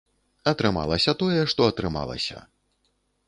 Атрымалася 0.51 1.13
тое, 1.21 1.37
што 1.53 1.61
атрымалася. 1.71 2.37